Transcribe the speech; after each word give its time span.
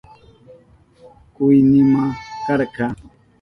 Kuynima 1.33 2.03
karka. 2.45 2.85